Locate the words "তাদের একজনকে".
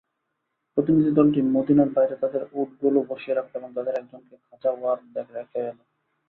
3.73-4.35